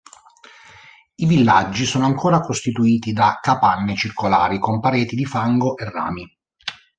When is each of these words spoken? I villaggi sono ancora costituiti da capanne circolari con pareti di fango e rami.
I 1.13 1.25
villaggi 1.27 1.85
sono 1.85 2.05
ancora 2.07 2.39
costituiti 2.39 3.13
da 3.13 3.37
capanne 3.39 3.93
circolari 3.93 4.57
con 4.57 4.79
pareti 4.79 5.15
di 5.15 5.25
fango 5.25 5.77
e 5.77 5.87
rami. 5.91 6.39